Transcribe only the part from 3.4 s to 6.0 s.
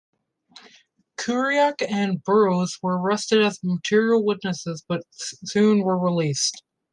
as material witnesses but soon were